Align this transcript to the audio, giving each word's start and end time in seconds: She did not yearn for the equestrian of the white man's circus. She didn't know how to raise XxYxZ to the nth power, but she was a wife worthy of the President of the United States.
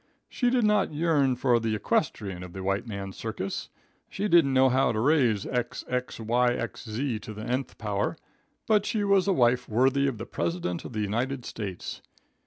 She 0.27 0.49
did 0.49 0.63
not 0.65 0.91
yearn 0.95 1.35
for 1.35 1.59
the 1.59 1.75
equestrian 1.75 2.41
of 2.41 2.53
the 2.53 2.63
white 2.63 2.87
man's 2.87 3.15
circus. 3.15 3.69
She 4.09 4.27
didn't 4.27 4.51
know 4.55 4.67
how 4.67 4.91
to 4.91 4.99
raise 4.99 5.45
XxYxZ 5.45 7.21
to 7.21 7.33
the 7.35 7.43
nth 7.45 7.77
power, 7.77 8.17
but 8.65 8.83
she 8.87 9.03
was 9.03 9.27
a 9.27 9.33
wife 9.33 9.69
worthy 9.69 10.07
of 10.07 10.17
the 10.17 10.25
President 10.25 10.85
of 10.85 10.93
the 10.93 11.01
United 11.01 11.45
States. 11.45 12.01